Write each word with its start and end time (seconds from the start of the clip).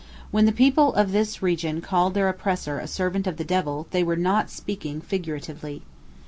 When 0.31 0.45
the 0.45 0.51
people 0.51 0.95
of 0.95 1.11
this 1.11 1.43
region 1.43 1.79
called 1.79 2.15
their 2.15 2.27
oppressor 2.27 2.79
a 2.79 2.87
servant 2.87 3.27
of 3.27 3.37
the 3.37 3.43
devil, 3.43 3.85
they 3.91 4.01
were 4.01 4.15
not 4.15 4.49
speaking 4.49 4.99
figuratively. 4.99 5.83